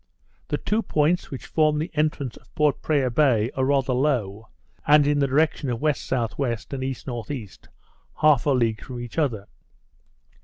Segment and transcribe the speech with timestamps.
[0.47, 4.49] The two points which form the entrance of Port Praya Bay are rather low,
[4.87, 6.53] and in the direction of W.S.W.
[6.71, 7.47] and E.N.E.
[8.21, 9.47] half a league from each other.